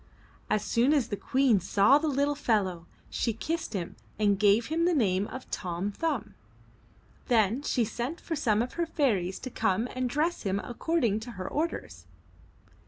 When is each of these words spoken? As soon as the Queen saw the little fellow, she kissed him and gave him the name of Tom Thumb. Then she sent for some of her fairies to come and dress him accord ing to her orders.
As 0.49 0.63
soon 0.65 0.93
as 0.93 1.09
the 1.09 1.15
Queen 1.15 1.59
saw 1.59 1.99
the 1.99 2.07
little 2.07 2.33
fellow, 2.33 2.87
she 3.11 3.33
kissed 3.33 3.73
him 3.75 3.95
and 4.17 4.39
gave 4.39 4.65
him 4.65 4.85
the 4.85 4.95
name 4.95 5.27
of 5.27 5.47
Tom 5.51 5.91
Thumb. 5.91 6.33
Then 7.27 7.61
she 7.61 7.85
sent 7.85 8.19
for 8.19 8.35
some 8.35 8.63
of 8.63 8.73
her 8.73 8.87
fairies 8.87 9.37
to 9.41 9.51
come 9.51 9.87
and 9.93 10.09
dress 10.09 10.41
him 10.41 10.57
accord 10.57 11.03
ing 11.03 11.19
to 11.19 11.31
her 11.33 11.47
orders. 11.47 12.07